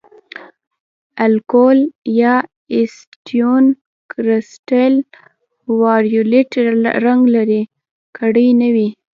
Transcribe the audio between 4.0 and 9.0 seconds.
کرسټل وایولېټ رنګ لرې کړی نه وي.